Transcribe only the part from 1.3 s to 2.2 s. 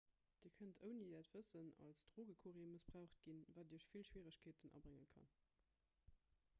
wëssen als